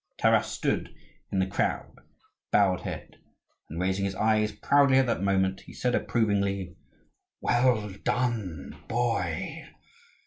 Taras 0.17 0.47
stood 0.47 0.95
in 1.31 1.37
the 1.37 1.45
crowd 1.45 1.91
with 1.93 2.05
bowed 2.51 2.81
head; 2.81 3.17
and, 3.69 3.79
raising 3.79 4.03
his 4.03 4.15
eyes 4.15 4.51
proudly 4.51 4.97
at 4.97 5.05
that 5.05 5.21
moment, 5.21 5.61
he 5.67 5.73
said, 5.73 5.93
approvingly, 5.93 6.75
"Well 7.39 7.87
done, 8.03 8.81
boy! 8.87 9.67